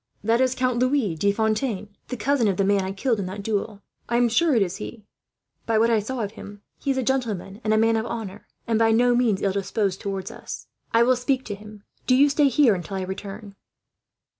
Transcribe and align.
"That 0.23 0.41
is 0.41 0.55
Count 0.55 0.79
Louis 0.79 1.13
de 1.13 1.31
Fontaine, 1.31 1.87
the 2.07 2.17
cousin 2.17 2.47
of 2.47 2.57
the 2.57 2.63
man 2.63 2.81
I 2.81 2.91
killed 2.91 3.19
in 3.19 3.27
that 3.27 3.43
duel. 3.43 3.83
I 4.09 4.17
am 4.17 4.29
sure 4.29 4.55
it 4.55 4.63
is 4.63 4.77
he. 4.77 5.05
By 5.67 5.77
what 5.77 5.91
I 5.91 5.99
saw 5.99 6.21
of 6.23 6.31
him, 6.31 6.63
he 6.79 6.89
is 6.89 6.97
a 6.97 7.03
gentleman 7.03 7.61
and 7.63 7.71
a 7.71 7.77
man 7.77 7.95
of 7.95 8.07
honour, 8.07 8.47
and 8.65 8.79
by 8.79 8.91
no 8.93 9.13
means 9.15 9.43
ill 9.43 9.51
disposed 9.53 10.01
towards 10.01 10.31
us. 10.31 10.65
"I 10.91 11.03
will 11.03 11.15
speak 11.15 11.45
to 11.45 11.53
him. 11.53 11.83
Do 12.07 12.15
you 12.15 12.29
stay 12.29 12.47
here, 12.47 12.75
till 12.81 12.97
I 12.97 13.03
return." 13.03 13.55